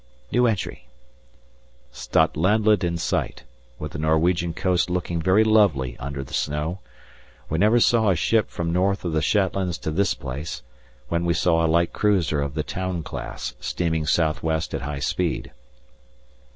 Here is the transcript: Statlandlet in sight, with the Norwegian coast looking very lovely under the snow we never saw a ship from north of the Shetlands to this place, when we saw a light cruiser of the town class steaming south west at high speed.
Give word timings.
Statlandlet 1.93 2.83
in 2.83 2.97
sight, 2.97 3.43
with 3.77 3.91
the 3.91 3.99
Norwegian 3.99 4.51
coast 4.51 4.89
looking 4.89 5.21
very 5.21 5.43
lovely 5.43 5.95
under 5.99 6.23
the 6.23 6.33
snow 6.33 6.79
we 7.49 7.59
never 7.59 7.79
saw 7.79 8.09
a 8.09 8.15
ship 8.15 8.49
from 8.49 8.73
north 8.73 9.05
of 9.05 9.13
the 9.13 9.21
Shetlands 9.21 9.77
to 9.81 9.91
this 9.91 10.15
place, 10.15 10.63
when 11.09 11.23
we 11.23 11.35
saw 11.35 11.63
a 11.63 11.67
light 11.69 11.93
cruiser 11.93 12.41
of 12.41 12.55
the 12.55 12.63
town 12.63 13.03
class 13.03 13.53
steaming 13.59 14.07
south 14.07 14.41
west 14.41 14.73
at 14.73 14.81
high 14.81 14.97
speed. 14.97 15.51